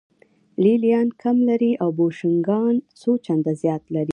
لې 0.63 0.73
لیان 0.83 1.07
کم 1.21 1.37
لري 1.49 1.71
او 1.81 1.89
بوشونګان 1.97 2.75
څو 2.99 3.11
چنده 3.25 3.51
زیات 3.61 3.83
لري 3.95 4.09